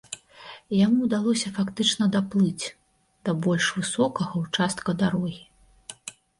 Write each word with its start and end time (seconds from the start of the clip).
Яму 0.85 0.97
ўдалося 1.09 1.51
фактычна 1.57 2.07
даплыць 2.15 2.65
да 3.29 3.37
больш 3.45 3.65
высокага 3.79 4.33
ўчастка 4.47 4.99
дарогі. 5.07 5.41